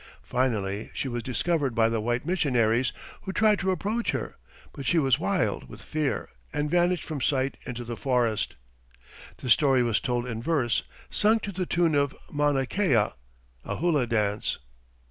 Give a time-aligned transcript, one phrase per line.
[0.23, 4.35] Finally she was discovered by the white missionaries, who tried to approach her,
[4.73, 8.55] but she was wild with fear, and vanished from sight into the forest.
[9.37, 12.93] This story was told in verse, sung to the tune of "Mauna Kea,"
[13.63, 14.57] a hula dance.